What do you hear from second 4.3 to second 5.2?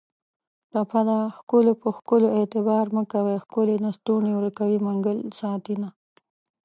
ورکوي منګل